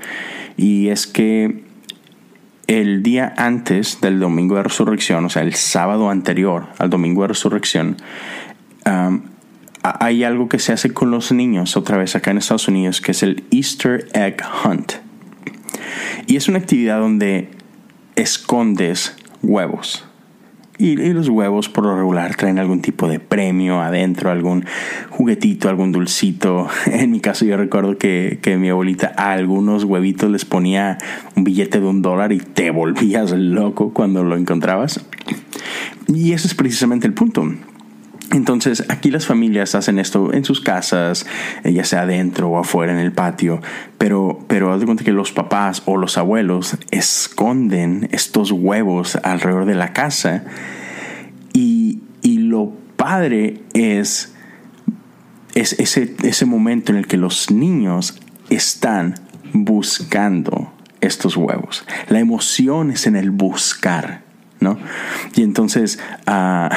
y 0.58 0.88
es 0.88 1.08
que 1.08 1.64
el 2.68 3.04
día 3.04 3.34
antes 3.38 4.02
del 4.02 4.20
domingo 4.20 4.56
de 4.56 4.64
resurrección, 4.64 5.26
o 5.26 5.30
sea, 5.30 5.44
el 5.44 5.54
sábado 5.54 6.10
anterior 6.10 6.68
al 6.80 6.90
domingo 6.90 7.22
de 7.24 7.30
resurrección, 7.30 7.98
hay 10.00 10.24
algo 10.24 10.50
que 10.50 10.60
se 10.60 10.74
hace 10.74 10.94
con 10.94 11.12
los 11.12 11.32
niños, 11.32 11.78
otra 11.78 11.98
vez 11.98 12.16
acá 12.16 12.32
en 12.32 12.38
Estados 12.38 12.68
Unidos, 12.68 13.02
que 13.02 13.12
es 13.12 13.24
el 13.24 13.44
Easter 13.52 14.08
Egg 14.14 14.42
Hunt. 14.64 14.94
Y 16.28 16.38
es 16.38 16.48
una 16.48 16.60
actividad 16.60 17.00
donde 17.00 17.50
escondes 18.16 19.16
huevos. 19.44 20.06
Y, 20.78 20.98
los 20.98 21.30
huevos 21.30 21.70
por 21.70 21.86
lo 21.86 21.96
regular 21.96 22.36
traen 22.36 22.60
algún 22.60 22.82
tipo 22.82 23.08
de 23.08 23.20
premio 23.20 23.80
adentro, 23.80 24.30
algún 24.30 24.66
juguetito, 25.10 25.70
algún 25.70 25.94
dulcito. 25.94 26.68
En 26.88 27.12
mi 27.12 27.22
caso 27.22 27.46
yo 27.46 27.56
recuerdo 27.56 27.98
que, 27.98 28.40
que 28.42 28.58
mi 28.58 28.70
abuelita 28.70 29.14
a 29.16 29.32
algunos 29.32 29.86
huevitos 29.86 30.30
les 30.30 30.44
ponía 30.44 30.98
un 31.36 31.46
billete 31.46 31.80
de 31.80 31.86
un 31.86 32.02
dólar 32.02 32.34
y 32.34 32.40
te 32.40 32.72
volvías 32.72 33.32
loco 33.32 33.94
cuando 33.94 34.24
lo 34.24 34.36
encontrabas. 34.36 35.06
Y 36.08 36.34
ese 36.34 36.48
es 36.48 36.56
precisamente 36.56 37.08
el 37.08 37.14
punto. 37.14 37.46
Entonces 38.36 38.84
aquí 38.90 39.12
las 39.12 39.26
familias 39.26 39.76
hacen 39.76 39.98
esto 39.98 40.34
en 40.34 40.44
sus 40.44 40.60
casas, 40.60 41.26
eh, 41.64 41.72
ya 41.72 41.86
sea 41.86 42.02
adentro 42.02 42.50
o 42.50 42.60
afuera 42.60 42.92
en 42.92 43.00
el 43.00 43.14
patio, 43.14 43.62
pero, 43.98 44.44
pero 44.50 44.74
haz 44.74 44.82
de 44.82 44.86
cuenta 44.86 45.06
que 45.06 45.14
los 45.14 45.32
papás 45.32 45.84
o 45.86 45.96
los 45.96 46.18
abuelos 46.18 46.76
esconden 46.92 48.10
estos 48.12 48.52
huevos 48.52 49.18
alrededor 49.24 49.66
de 49.66 49.76
la 49.76 49.94
casa 49.94 50.44
y, 51.54 52.02
y 52.22 52.40
lo 52.40 52.74
padre 52.98 53.62
es, 53.74 54.36
es 55.54 55.80
ese, 55.80 56.14
ese 56.22 56.46
momento 56.46 56.92
en 56.92 56.98
el 56.98 57.08
que 57.08 57.16
los 57.16 57.52
niños 57.52 58.20
están 58.50 59.16
buscando 59.54 60.74
estos 61.00 61.38
huevos. 61.38 61.86
La 62.10 62.20
emoción 62.20 62.92
es 62.92 63.08
en 63.08 63.16
el 63.16 63.32
buscar. 63.32 64.25
¿No? 64.66 64.78
Y 65.36 65.44
entonces 65.44 66.00
uh, 66.28 66.70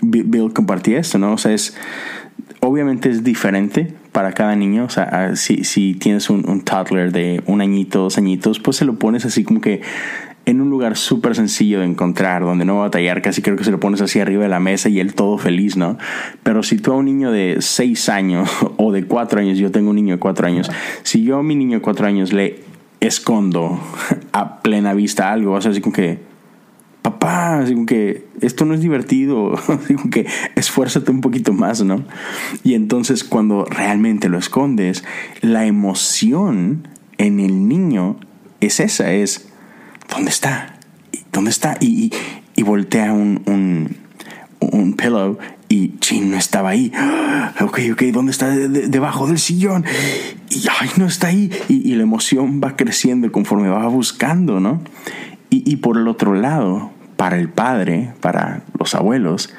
Bill 0.00 0.52
compartía 0.54 0.98
esto, 0.98 1.18
¿no? 1.18 1.34
O 1.34 1.38
sea, 1.38 1.52
es, 1.52 1.76
obviamente 2.60 3.10
es 3.10 3.22
diferente 3.22 3.92
para 4.12 4.32
cada 4.32 4.56
niño. 4.56 4.84
O 4.84 4.90
sea, 4.90 5.04
ah, 5.04 5.36
si, 5.36 5.64
si 5.64 5.94
tienes 5.94 6.30
un, 6.30 6.48
un, 6.48 6.62
toddler 6.62 7.12
de 7.12 7.42
un 7.46 7.60
añito, 7.60 8.00
dos 8.00 8.16
añitos, 8.16 8.58
pues 8.58 8.78
se 8.78 8.84
lo 8.84 8.94
pones 8.94 9.24
así 9.26 9.44
como 9.44 9.60
que 9.60 9.82
en 10.48 10.62
un 10.62 10.70
lugar 10.70 10.96
súper 10.96 11.34
sencillo 11.34 11.80
de 11.80 11.84
encontrar, 11.84 12.42
donde 12.42 12.64
no 12.64 12.78
va 12.78 12.86
a 12.86 12.90
tallar, 12.90 13.20
casi 13.20 13.42
creo 13.42 13.56
que 13.56 13.64
se 13.64 13.70
lo 13.70 13.80
pones 13.80 14.00
así 14.00 14.18
arriba 14.18 14.44
de 14.44 14.48
la 14.48 14.60
mesa 14.60 14.88
y 14.88 14.98
él 14.98 15.12
todo 15.12 15.36
feliz, 15.36 15.76
¿no? 15.76 15.98
Pero 16.42 16.62
si 16.62 16.78
tú 16.78 16.92
a 16.92 16.96
un 16.96 17.04
niño 17.04 17.30
de 17.30 17.58
seis 17.60 18.08
años 18.08 18.48
o 18.78 18.90
de 18.90 19.04
cuatro 19.04 19.40
años, 19.40 19.58
yo 19.58 19.70
tengo 19.70 19.90
un 19.90 19.96
niño 19.96 20.14
de 20.14 20.20
cuatro 20.20 20.46
años, 20.46 20.70
si 21.02 21.22
yo 21.22 21.38
a 21.38 21.42
mi 21.42 21.54
niño 21.54 21.76
de 21.76 21.82
cuatro 21.82 22.06
años 22.06 22.32
le 22.32 22.60
escondo 23.00 23.78
a 24.32 24.62
plena 24.62 24.94
vista 24.94 25.30
algo, 25.30 25.52
o 25.52 25.60
sea, 25.60 25.70
así 25.70 25.82
como 25.82 25.94
que 25.94 26.27
papá, 27.02 27.60
así 27.60 27.74
que 27.86 28.26
esto 28.40 28.64
no 28.64 28.74
es 28.74 28.80
divertido, 28.80 29.54
digo 29.88 30.02
que 30.10 30.26
esfuérzate 30.54 31.10
un 31.10 31.20
poquito 31.20 31.52
más, 31.52 31.82
¿no? 31.82 32.04
Y 32.64 32.74
entonces 32.74 33.24
cuando 33.24 33.64
realmente 33.64 34.28
lo 34.28 34.38
escondes, 34.38 35.04
la 35.40 35.66
emoción 35.66 36.88
en 37.18 37.40
el 37.40 37.68
niño 37.68 38.16
es 38.60 38.80
esa, 38.80 39.12
es, 39.12 39.48
¿dónde 40.08 40.30
está? 40.30 40.78
¿Dónde 41.32 41.50
está? 41.50 41.76
Y, 41.80 42.12
y, 42.56 42.62
voltea 42.62 43.12
un, 43.12 43.42
un, 43.46 43.96
un, 44.60 44.94
pillow 44.94 45.38
y 45.68 45.98
chin, 45.98 46.30
no 46.30 46.36
estaba 46.36 46.70
ahí. 46.70 46.92
Ok, 47.60 47.80
ok, 47.92 48.02
¿dónde 48.12 48.30
está? 48.30 48.50
debajo 48.50 49.26
del 49.26 49.38
sillón. 49.38 49.84
Y 50.50 50.64
ay, 50.80 50.90
no 50.96 51.06
está 51.06 51.28
ahí. 51.28 51.50
Y, 51.68 51.90
y, 51.90 51.94
la 51.96 52.02
emoción 52.04 52.60
va 52.62 52.76
creciendo 52.76 53.30
conforme 53.32 53.68
va 53.68 53.86
buscando, 53.88 54.60
¿no? 54.60 54.80
Y, 55.68 55.76
por 55.76 55.98
el 55.98 56.08
otro 56.08 56.32
lado, 56.32 56.92
para 57.18 57.36
el 57.36 57.50
padre, 57.50 58.14
para 58.20 58.62
los 58.78 58.94
abuelos, 58.94 59.52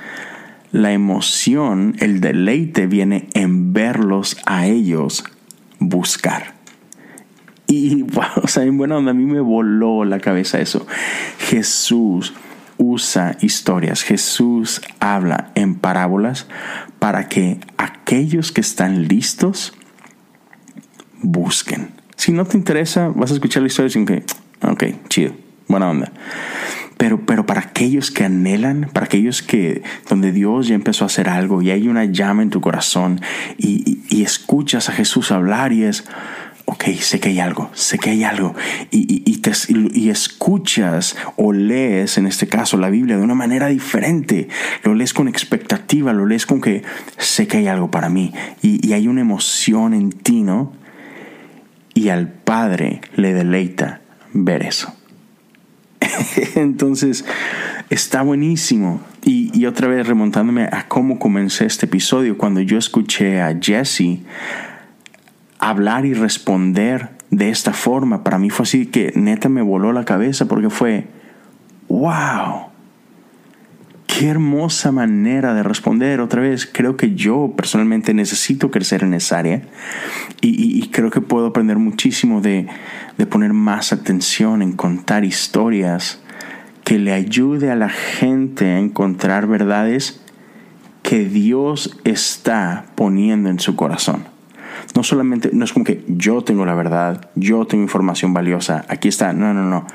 la 0.71 0.91
emoción, 0.91 1.95
el 1.99 2.19
deleite 2.19 2.87
viene 2.87 3.27
en 3.35 3.73
verlos 3.73 4.35
a 4.47 4.65
ellos 4.65 5.23
buscar. 5.77 6.55
Y, 7.67 8.01
wow, 8.13 8.41
o 8.41 8.47
sea, 8.47 8.63
en 8.63 8.79
buena 8.79 8.97
onda, 8.97 9.11
a 9.11 9.13
mí 9.13 9.23
me 9.23 9.39
voló 9.39 10.03
la 10.03 10.19
cabeza 10.19 10.59
eso. 10.59 10.87
Jesús 11.37 12.33
usa 12.79 13.37
historias, 13.41 14.01
Jesús 14.01 14.81
habla 14.99 15.51
en 15.53 15.75
parábolas 15.75 16.47
para 16.97 17.29
que 17.29 17.59
aquellos 17.77 18.51
que 18.51 18.61
están 18.61 19.07
listos 19.07 19.77
busquen. 21.21 21.91
Si 22.15 22.31
no 22.31 22.45
te 22.45 22.57
interesa, 22.57 23.09
vas 23.09 23.29
a 23.29 23.35
escuchar 23.35 23.61
la 23.61 23.67
historia 23.67 23.91
sin 23.91 24.07
que, 24.07 24.23
ok, 24.63 24.85
chido, 25.07 25.33
buena 25.69 25.89
onda. 25.89 26.11
Pero, 26.97 27.25
pero 27.25 27.45
para 27.45 27.61
aquellos 27.61 28.11
que 28.11 28.25
anhelan, 28.25 28.89
para 28.91 29.05
aquellos 29.05 29.41
que 29.41 29.83
donde 30.09 30.33
Dios 30.33 30.67
ya 30.67 30.75
empezó 30.75 31.05
a 31.05 31.07
hacer 31.07 31.29
algo 31.29 31.61
y 31.61 31.71
hay 31.71 31.87
una 31.87 32.03
llama 32.03 32.43
en 32.43 32.49
tu 32.49 32.59
corazón 32.59 33.21
y, 33.57 33.99
y, 34.09 34.23
escuchas 34.23 34.89
a 34.89 34.91
Jesús 34.91 35.31
hablar 35.31 35.71
y 35.71 35.85
es, 35.85 36.03
ok, 36.69 36.83
sé 36.99 37.19
que 37.19 37.29
hay 37.29 37.39
algo, 37.39 37.71
sé 37.73 37.97
que 37.97 38.11
hay 38.11 38.23
algo. 38.23 38.53
Y, 38.91 39.23
y, 39.25 39.37
te, 39.37 39.51
y, 39.69 40.09
escuchas 40.09 41.17
o 41.35 41.51
lees, 41.51 42.17
en 42.17 42.27
este 42.27 42.47
caso, 42.47 42.77
la 42.77 42.89
Biblia 42.89 43.17
de 43.17 43.23
una 43.23 43.33
manera 43.33 43.67
diferente. 43.67 44.49
Lo 44.83 44.93
lees 44.93 45.13
con 45.13 45.27
expectativa, 45.27 46.13
lo 46.13 46.25
lees 46.25 46.45
con 46.45 46.61
que 46.61 46.83
sé 47.17 47.47
que 47.47 47.57
hay 47.57 47.67
algo 47.67 47.89
para 47.89 48.09
mí. 48.09 48.33
Y, 48.61 48.93
hay 48.93 49.07
una 49.07 49.21
emoción 49.21 49.93
en 49.93 50.11
ti, 50.11 50.43
¿no? 50.43 50.73
Y 51.93 52.09
al 52.09 52.27
Padre 52.27 53.01
le 53.15 53.33
deleita 53.33 54.01
ver 54.33 54.63
eso. 54.63 54.93
Entonces, 56.55 57.25
está 57.89 58.21
buenísimo. 58.21 59.01
Y, 59.23 59.65
otra 59.65 59.87
vez 59.87 60.07
remontándome 60.07 60.63
a 60.71 60.87
cómo 60.87 61.19
comencé 61.19 61.65
este 61.65 61.85
episodio, 61.85 62.37
cuando 62.37 62.61
yo 62.61 62.77
escuché 62.77 63.41
a 63.41 63.57
Jesse 63.59 64.19
hablar 65.59 66.05
y 66.05 66.13
responder 66.13 67.09
de 67.29 67.49
esta 67.49 67.73
forma, 67.73 68.23
para 68.23 68.39
mí 68.39 68.49
fue 68.49 68.63
así 68.63 68.85
que 68.87 69.11
neta 69.15 69.49
me 69.49 69.61
voló 69.61 69.91
la 69.91 70.05
cabeza 70.05 70.47
porque 70.47 70.69
fue, 70.69 71.07
wow, 71.89 72.68
qué 74.19 74.27
hermosa 74.27 74.91
manera 74.91 75.53
de 75.53 75.63
responder. 75.63 76.19
Otra 76.19 76.41
vez, 76.41 76.69
creo 76.69 76.97
que 76.97 77.15
yo 77.15 77.53
personalmente 77.55 78.13
necesito 78.13 78.69
crecer 78.69 79.01
en 79.03 79.13
esa 79.13 79.39
área 79.39 79.61
y, 80.41 80.89
creo 80.89 81.09
que 81.09 81.21
puedo 81.21 81.47
aprender 81.47 81.77
muchísimo 81.77 82.41
de, 82.41 82.67
de, 83.17 83.25
poner 83.25 83.53
más 83.53 83.93
atención 83.93 84.61
en 84.61 84.73
contar 84.73 85.23
historias 85.23 86.19
que 86.83 86.99
le 86.99 87.13
ayude 87.13 87.71
a 87.71 87.77
la 87.77 87.87
gente 87.87 88.65
a 88.65 88.79
encontrar 88.79 89.47
verdades 89.47 90.19
que 91.01 91.23
Dios 91.23 91.97
está 92.03 92.87
poniendo 92.95 93.49
en 93.49 93.61
su 93.61 93.77
corazón. 93.77 94.25
No 94.95 95.03
solamente, 95.03 95.51
no 95.53 95.65
es 95.65 95.71
como 95.71 95.85
que 95.85 96.03
yo 96.07 96.41
tengo 96.41 96.65
la 96.65 96.73
verdad, 96.73 97.29
yo 97.35 97.65
tengo 97.65 97.83
información 97.83 98.33
valiosa, 98.33 98.85
aquí 98.87 99.07
está. 99.07 99.33
No, 99.33 99.53
no, 99.53 99.63
no. 99.63 99.85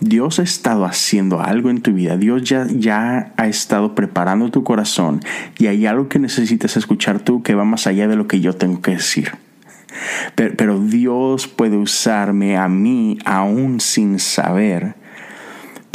Dios 0.00 0.38
ha 0.38 0.42
estado 0.42 0.84
haciendo 0.84 1.40
algo 1.40 1.70
en 1.70 1.82
tu 1.82 1.92
vida. 1.92 2.16
Dios 2.16 2.44
ya, 2.44 2.66
ya 2.68 3.32
ha 3.36 3.48
estado 3.48 3.94
preparando 3.94 4.50
tu 4.50 4.62
corazón 4.62 5.20
y 5.58 5.66
hay 5.66 5.86
algo 5.86 6.08
que 6.08 6.18
necesitas 6.18 6.76
escuchar 6.76 7.20
tú 7.20 7.42
que 7.42 7.54
va 7.54 7.64
más 7.64 7.86
allá 7.86 8.08
de 8.08 8.16
lo 8.16 8.28
que 8.28 8.40
yo 8.40 8.54
tengo 8.54 8.80
que 8.80 8.92
decir. 8.92 9.32
Pero, 10.34 10.54
pero 10.56 10.80
Dios 10.80 11.48
puede 11.48 11.76
usarme 11.76 12.56
a 12.56 12.68
mí 12.68 13.18
aún 13.24 13.80
sin 13.80 14.18
saber 14.18 14.94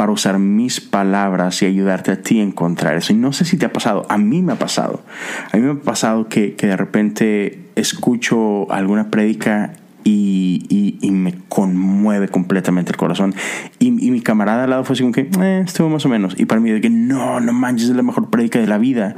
para 0.02 0.14
usar 0.14 0.40
mis 0.40 0.82
palabras 0.82 1.62
y 1.62 1.68
ayudarte 1.68 2.10
a 2.10 2.20
ti 2.20 2.40
a 2.40 2.44
encontrar 2.44 2.98
eso. 2.98 3.14
Y 3.14 3.16
no 3.16 3.34
sé 3.34 3.46
si 3.46 3.56
te 3.56 3.68
ha 3.68 3.72
pasado, 3.72 4.08
a 4.10 4.18
mí 4.18 4.42
me 4.42 4.54
ha 4.54 4.56
pasado. 4.56 5.04
A 5.52 5.58
mí 5.58 5.62
me 5.62 5.74
ha 5.74 5.76
pasado 5.76 6.28
que, 6.28 6.56
de 6.60 6.76
repente 6.76 7.61
escucho 7.76 8.72
alguna 8.72 9.10
prédica 9.10 9.74
y, 10.04 10.98
me 11.12 11.36
conmueve 11.50 12.28
completamente 12.28 12.92
el 12.92 12.98
corazón. 12.98 13.36
Y, 13.80 13.92
mi 13.92 14.22
camarada 14.22 14.64
al 14.64 14.70
lado 14.70 14.84
fue 14.84 14.94
así 14.94 15.04
como 15.04 15.14
que, 15.14 15.30
eh, 15.40 15.64
estuvo 15.66 15.90
más 15.90 16.06
o 16.06 16.10
menos. 16.10 16.40
Y 16.40 16.46
para 16.46 16.62
mí 16.62 16.72
de 16.72 16.82
que, 16.82 16.90
no, 16.90 17.40
no 17.40 17.54
manches, 17.54 17.90
es 17.90 17.96
la 17.96 18.04
mejor 18.04 18.30
prédica 18.30 18.60
de 18.60 18.68
la 18.68 18.78
vida. 18.78 19.16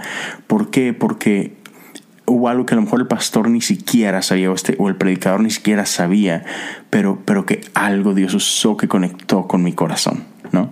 ¿Por 0.47 0.69
qué? 0.69 0.93
Porque 0.93 1.53
hubo 2.25 2.49
algo 2.49 2.65
que 2.65 2.73
a 2.73 2.77
lo 2.77 2.83
mejor 2.83 3.01
el 3.01 3.07
pastor 3.07 3.49
ni 3.49 3.61
siquiera 3.61 4.21
sabía 4.21 4.49
o, 4.49 4.55
este, 4.55 4.75
o 4.79 4.89
el 4.89 4.95
predicador 4.95 5.41
ni 5.41 5.49
siquiera 5.49 5.85
sabía, 5.85 6.43
pero, 6.89 7.19
pero 7.25 7.45
que 7.45 7.61
algo 7.73 8.13
Dios 8.13 8.33
usó 8.33 8.77
que 8.77 8.87
conectó 8.87 9.47
con 9.47 9.63
mi 9.63 9.73
corazón. 9.73 10.23
¿no? 10.51 10.69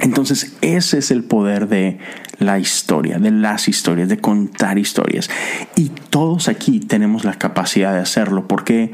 Entonces 0.00 0.56
ese 0.62 0.98
es 0.98 1.10
el 1.10 1.24
poder 1.24 1.68
de 1.68 1.98
la 2.38 2.58
historia, 2.58 3.18
de 3.18 3.30
las 3.30 3.68
historias, 3.68 4.08
de 4.08 4.18
contar 4.18 4.78
historias. 4.78 5.28
Y 5.76 5.90
todos 6.10 6.48
aquí 6.48 6.80
tenemos 6.80 7.24
la 7.24 7.34
capacidad 7.34 7.92
de 7.92 8.00
hacerlo. 8.00 8.48
¿Por 8.48 8.64
qué? 8.64 8.92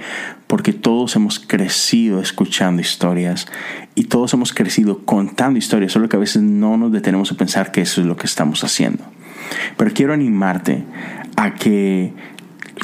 Porque 0.49 0.73
todos 0.73 1.15
hemos 1.15 1.39
crecido 1.39 2.21
escuchando 2.21 2.83
historias 2.83 3.47
y 3.95 4.05
todos 4.05 4.35
hemos 4.35 4.53
crecido 4.53 5.05
contando 5.05 5.59
historias, 5.59 5.93
solo 5.93 6.09
que 6.09 6.17
a 6.17 6.21
veces 6.21 6.43
no 6.43 6.77
nos 6.77 6.93
detenemos 6.93 7.31
a 7.31 7.37
pensar 7.37 7.71
que 7.71 7.83
eso 7.83 8.01
es 8.01 8.07
lo 8.07 8.17
que 8.17 8.27
estamos 8.27 8.65
haciendo. 8.65 9.05
Pero 9.77 9.93
quiero 9.95 10.13
animarte 10.13 10.85
a 11.37 11.55
que 11.55 12.13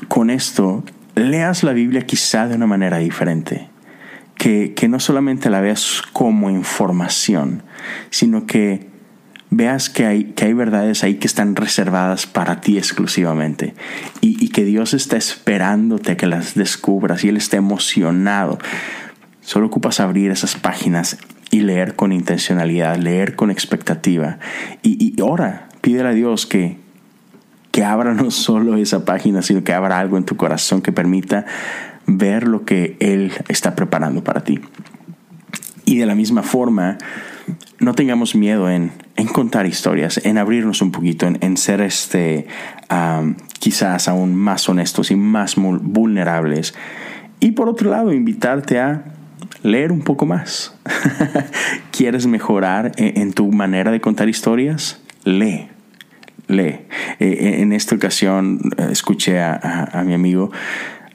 con 0.07 0.31
esto 0.31 0.85
leas 1.17 1.65
la 1.65 1.73
Biblia 1.73 2.07
quizá 2.07 2.47
de 2.47 2.55
una 2.55 2.67
manera 2.67 2.99
diferente 2.99 3.72
que, 4.43 4.89
no 4.89 4.99
solamente 4.99 5.51
la 5.51 5.61
veas 5.61 6.03
como 6.13 6.51
información, 6.51 7.63
sino 8.11 8.45
que 8.45 8.89
veas 9.51 9.89
que 9.89 10.05
hay, 10.05 10.25
que 10.33 10.47
hay 10.47 10.53
verdades 10.53 11.05
ahí 11.05 11.15
que 11.15 11.29
están 11.29 11.55
reservadas 11.55 12.27
para 12.27 12.61
ti 12.61 12.77
exclusivamente 12.77 13.75
y, 14.21 14.49
que 14.49 14.65
Dios 14.65 14.95
está 14.95 15.17
esperándote 15.17 16.17
que 16.17 16.27
las 16.27 16.55
descubras 16.55 17.23
y 17.23 17.29
Él 17.29 17.37
está 17.37 17.57
emocionado. 17.57 18.59
Solo 19.43 19.67
ocupas 19.67 20.01
abrir 20.01 20.33
esas 20.33 20.57
páginas 20.57 21.19
y 21.53 21.61
leer 21.61 21.95
con 21.95 22.11
intencionalidad, 22.11 22.97
leer 22.97 23.37
con 23.37 23.53
expectativa 23.53 24.41
y, 24.83 25.15
y 25.17 25.21
ora, 25.21 25.69
pídele 25.83 26.09
a 26.09 26.15
Dios 26.15 26.47
que, 26.47 26.79
que 27.71 27.85
abra 27.85 28.13
no 28.13 28.33
solo 28.33 28.77
esa 28.77 29.05
página, 29.05 29.41
sino 29.43 29.63
que 29.63 29.73
abra 29.73 30.01
algo 30.01 30.17
en 30.17 30.25
tu 30.25 30.37
corazón 30.37 30.83
que 30.83 30.91
permita 30.91 31.47
ver 32.07 32.47
lo 32.47 32.65
que 32.65 32.97
Él 33.01 33.33
está 33.49 33.75
preparando 33.75 34.25
para 34.25 34.45
ti. 34.45 34.61
Y 35.85 35.99
de 35.99 36.07
la 36.07 36.15
misma 36.15 36.43
forma, 36.43 36.99
no 37.79 37.95
tengamos 37.95 38.35
miedo 38.35 38.71
en, 38.71 38.93
contar 39.33 39.67
historias, 39.67 40.21
en 40.25 40.39
abrirnos 40.39 40.83
un 40.83 40.93
poquito, 40.93 41.27
en, 41.27 41.57
ser 41.57 41.81
este, 41.81 42.47
quizás 43.59 44.09
aún 44.09 44.35
más 44.35 44.69
honestos 44.69 45.11
y 45.11 45.17
más 45.17 45.57
vulnerables. 45.57 46.75
Y 47.41 47.53
por 47.53 47.69
otro 47.69 47.91
lado, 47.91 48.13
invitarte 48.13 48.79
a 48.79 49.05
leer 49.63 49.93
un 49.93 50.03
poco 50.03 50.27
más. 50.27 50.77
¿Quieres 51.91 52.27
mejorar 52.27 52.93
en, 52.97 53.33
tu 53.33 53.51
manera 53.51 53.91
de 53.91 54.01
contar 54.01 54.29
historias? 54.29 55.01
Lee. 55.25 55.69
Lee. 56.47 56.81
Eh, 57.19 57.57
en 57.61 57.73
esta 57.73 57.95
ocasión 57.97 58.61
eh, 58.77 58.89
escuché 58.91 59.41
a 59.41 60.03
mi 60.07 60.15
amigo 60.15 60.51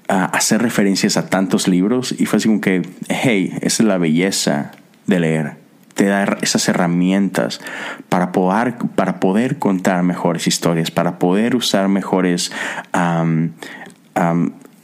hacer 0.08 0.62
referencias 0.62 1.18
a 1.18 1.30
tantos 1.30 1.68
libros 1.68 2.16
y 2.18 2.26
fue 2.26 2.38
así 2.38 2.48
como 2.48 2.62
que, 2.62 2.82
hey, 3.10 3.58
esa 3.62 3.84
es 3.84 3.88
la 3.88 3.98
belleza 3.98 4.72
de 5.06 5.20
leer. 5.20 5.58
Te 5.94 6.06
da 6.06 6.38
esas 6.42 6.70
herramientas 6.70 7.60
para 8.08 8.32
poder, 8.32 8.76
para 8.96 9.20
poder 9.20 9.58
contar 9.58 10.04
mejores 10.04 10.48
historias, 10.48 10.92
para 10.92 11.18
poder 11.20 11.56
usar 11.56 11.88
mejores 11.88 12.52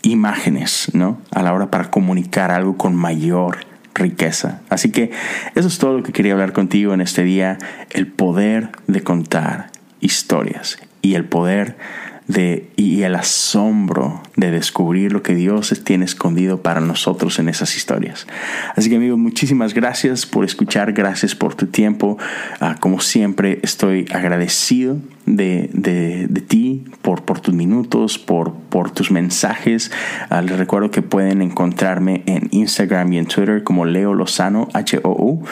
imágenes, 0.01 0.91
¿no? 0.93 1.21
A 1.31 1.43
la 1.43 1.53
hora 1.53 1.71
para 1.71 1.91
comunicar 1.91 2.51
algo 2.51 2.77
con 2.77 2.95
mayor 2.95 3.59
riqueza. 3.93 4.61
Así 4.69 4.91
que 4.91 5.11
eso 5.53 5.67
es 5.67 5.77
todo 5.77 5.97
lo 5.97 6.03
que 6.03 6.11
quería 6.11 6.33
hablar 6.33 6.51
contigo 6.51 6.93
en 6.93 7.01
este 7.01 7.23
día, 7.23 7.59
el 7.91 8.07
poder 8.07 8.71
de 8.87 9.03
contar 9.03 9.69
historias 10.01 10.79
y 11.03 11.13
el 11.13 11.25
poder 11.25 11.77
de, 12.27 12.69
y 12.75 13.03
el 13.03 13.15
asombro 13.15 14.21
de 14.35 14.51
descubrir 14.51 15.11
lo 15.11 15.23
que 15.23 15.35
Dios 15.35 15.73
tiene 15.83 16.05
escondido 16.05 16.61
para 16.61 16.79
nosotros 16.79 17.39
en 17.39 17.49
esas 17.49 17.75
historias. 17.75 18.27
Así 18.75 18.89
que 18.89 18.95
amigos, 18.95 19.17
muchísimas 19.17 19.73
gracias 19.73 20.25
por 20.25 20.45
escuchar, 20.45 20.93
gracias 20.93 21.35
por 21.35 21.55
tu 21.55 21.67
tiempo. 21.67 22.17
Ah, 22.59 22.77
como 22.79 22.99
siempre, 22.99 23.59
estoy 23.63 24.05
agradecido 24.13 24.97
de, 25.25 25.69
de, 25.73 26.27
de 26.27 26.41
ti 26.41 26.85
por, 27.01 27.23
por, 27.23 27.39
tus 27.39 27.53
minutos, 27.53 28.17
por, 28.17 28.53
por 28.53 28.91
tus 28.91 29.11
mensajes. 29.11 29.91
Ah, 30.29 30.41
les 30.41 30.57
recuerdo 30.57 30.91
que 30.91 31.01
pueden 31.01 31.41
encontrarme 31.41 32.23
en 32.25 32.47
Instagram 32.51 33.13
y 33.13 33.17
en 33.17 33.25
Twitter 33.25 33.63
como 33.63 33.85
Leo 33.85 34.13
Lozano, 34.13 34.69
H-O-U. 34.73 35.43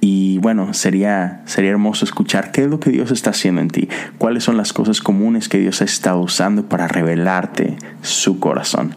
Y 0.00 0.29
bueno, 0.40 0.74
sería, 0.74 1.42
sería 1.44 1.70
hermoso 1.70 2.04
escuchar 2.04 2.52
qué 2.52 2.62
es 2.62 2.68
lo 2.68 2.80
que 2.80 2.90
Dios 2.90 3.10
está 3.10 3.30
haciendo 3.30 3.60
en 3.60 3.68
ti, 3.68 3.88
cuáles 4.18 4.44
son 4.44 4.56
las 4.56 4.72
cosas 4.72 5.00
comunes 5.00 5.48
que 5.48 5.58
Dios 5.58 5.80
ha 5.82 5.84
estado 5.84 6.20
usando 6.20 6.68
para 6.68 6.88
revelarte 6.88 7.76
su 8.02 8.40
corazón. 8.40 8.94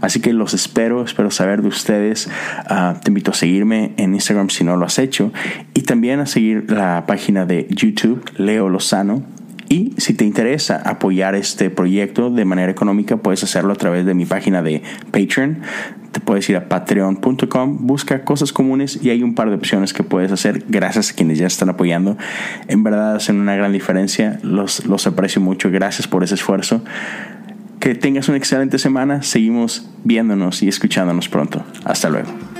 Así 0.00 0.20
que 0.20 0.32
los 0.32 0.54
espero, 0.54 1.02
espero 1.04 1.30
saber 1.30 1.62
de 1.62 1.68
ustedes. 1.68 2.28
Ah, 2.68 2.96
te 3.02 3.10
invito 3.10 3.30
a 3.30 3.34
seguirme 3.34 3.92
en 3.96 4.14
Instagram 4.14 4.50
si 4.50 4.62
no 4.62 4.76
lo 4.76 4.84
has 4.84 4.98
hecho 4.98 5.32
y 5.74 5.82
también 5.82 6.20
a 6.20 6.26
seguir 6.26 6.70
la 6.70 7.04
página 7.06 7.46
de 7.46 7.66
YouTube, 7.70 8.22
Leo 8.36 8.68
Lozano 8.68 9.22
y 9.68 9.94
si 9.96 10.14
te 10.14 10.24
interesa 10.24 10.76
apoyar 10.84 11.34
este 11.34 11.70
proyecto 11.70 12.30
de 12.30 12.44
manera 12.44 12.70
económica, 12.70 13.16
puedes 13.16 13.42
hacerlo 13.42 13.72
a 13.72 13.76
través 13.76 14.06
de 14.06 14.14
mi 14.14 14.24
página 14.24 14.62
de 14.62 14.82
Patreon. 15.10 15.60
Te 16.12 16.20
puedes 16.20 16.48
ir 16.48 16.56
a 16.56 16.68
patreon.com, 16.68 17.86
busca 17.86 18.24
cosas 18.24 18.52
comunes 18.52 18.98
y 19.02 19.10
hay 19.10 19.22
un 19.22 19.34
par 19.34 19.48
de 19.50 19.56
opciones 19.56 19.92
que 19.92 20.02
puedes 20.02 20.32
hacer 20.32 20.64
gracias 20.68 21.10
a 21.10 21.14
quienes 21.14 21.38
ya 21.38 21.46
están 21.46 21.68
apoyando. 21.68 22.16
En 22.68 22.82
verdad 22.82 23.16
hacen 23.16 23.40
una 23.40 23.56
gran 23.56 23.72
diferencia, 23.72 24.38
los, 24.42 24.86
los 24.86 25.06
aprecio 25.06 25.40
mucho, 25.40 25.70
gracias 25.70 26.06
por 26.06 26.24
ese 26.24 26.34
esfuerzo. 26.34 26.82
Que 27.80 27.94
tengas 27.94 28.28
una 28.28 28.38
excelente 28.38 28.78
semana, 28.78 29.22
seguimos 29.22 29.90
viéndonos 30.04 30.62
y 30.62 30.68
escuchándonos 30.68 31.28
pronto. 31.28 31.64
Hasta 31.84 32.08
luego. 32.08 32.55